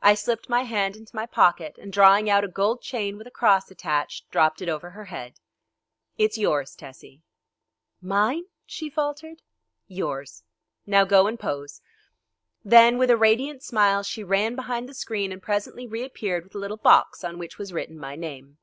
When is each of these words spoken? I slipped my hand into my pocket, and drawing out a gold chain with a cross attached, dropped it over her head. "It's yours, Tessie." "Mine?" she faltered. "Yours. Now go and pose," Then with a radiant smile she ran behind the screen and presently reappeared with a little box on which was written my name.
I 0.00 0.14
slipped 0.14 0.48
my 0.48 0.62
hand 0.62 0.96
into 0.96 1.14
my 1.14 1.26
pocket, 1.26 1.76
and 1.76 1.92
drawing 1.92 2.30
out 2.30 2.44
a 2.44 2.48
gold 2.48 2.80
chain 2.80 3.18
with 3.18 3.26
a 3.26 3.30
cross 3.30 3.70
attached, 3.70 4.26
dropped 4.30 4.62
it 4.62 4.70
over 4.70 4.88
her 4.92 5.04
head. 5.04 5.38
"It's 6.16 6.38
yours, 6.38 6.74
Tessie." 6.74 7.20
"Mine?" 8.00 8.44
she 8.64 8.88
faltered. 8.88 9.42
"Yours. 9.86 10.44
Now 10.86 11.04
go 11.04 11.26
and 11.26 11.38
pose," 11.38 11.82
Then 12.64 12.96
with 12.96 13.10
a 13.10 13.18
radiant 13.18 13.62
smile 13.62 14.02
she 14.02 14.24
ran 14.24 14.56
behind 14.56 14.88
the 14.88 14.94
screen 14.94 15.30
and 15.30 15.42
presently 15.42 15.86
reappeared 15.86 16.44
with 16.44 16.54
a 16.54 16.58
little 16.58 16.78
box 16.78 17.22
on 17.22 17.36
which 17.38 17.58
was 17.58 17.70
written 17.74 17.98
my 17.98 18.14
name. 18.16 18.56